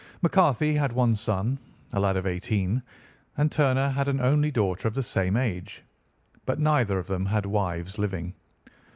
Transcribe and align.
McCarthy 0.23 0.73
had 0.73 0.91
one 0.93 1.15
son, 1.15 1.59
a 1.93 1.99
lad 1.99 2.17
of 2.17 2.25
eighteen, 2.25 2.81
and 3.37 3.51
Turner 3.51 3.87
had 3.89 4.07
an 4.07 4.19
only 4.19 4.49
daughter 4.49 4.87
of 4.87 4.95
the 4.95 5.03
same 5.03 5.37
age, 5.37 5.83
but 6.47 6.57
neither 6.59 6.97
of 6.97 7.05
them 7.05 7.23
had 7.27 7.45
wives 7.45 7.99
living. 7.99 8.33